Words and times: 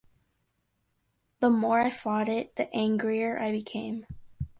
The 1.41 1.51
more 1.51 1.79
I 1.79 1.91
thought 1.91 2.27
it, 2.27 2.55
the 2.55 2.73
angrier 2.75 3.37
I 3.39 3.51
became. 3.51 4.07